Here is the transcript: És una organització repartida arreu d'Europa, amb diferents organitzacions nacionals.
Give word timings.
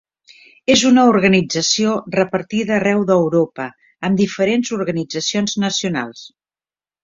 És 0.75 0.83
una 0.89 1.03
organització 1.09 1.91
repartida 2.15 2.75
arreu 2.79 3.05
d'Europa, 3.11 3.69
amb 4.11 4.25
diferents 4.25 4.75
organitzacions 4.81 5.59
nacionals. 5.69 6.29